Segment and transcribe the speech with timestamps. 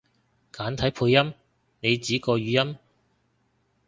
[0.51, 1.31] 簡體配音？
[1.81, 2.75] 你指個語音？